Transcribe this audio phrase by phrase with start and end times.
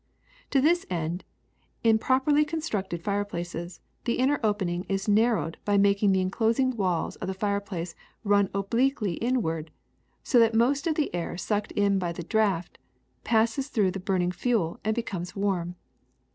[0.49, 1.25] To this end,
[1.83, 7.27] in properly constructed fireplaces, the inner opening is narrowed by making the enclosing walls of
[7.27, 7.93] the fire place
[8.23, 9.69] run obliquely inward
[10.23, 12.79] so that most of the air sucked in by the draft
[13.23, 15.75] passes through the burning fuel and becomes warm.